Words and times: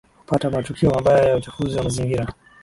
hupata 0.19 0.49
matukio 0.49 0.91
mabaya 0.91 1.27
ya 1.29 1.35
uchafuzi 1.37 1.77
wa 1.77 1.83
mazingira 1.83 2.27